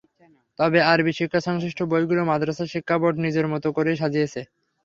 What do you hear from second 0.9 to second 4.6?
আরবি শিক্ষাসংশ্লিষ্ট বইগুলো মাদ্রাসা শিক্ষা বোর্ড নিজের মতো করেই সাজিয়েছে।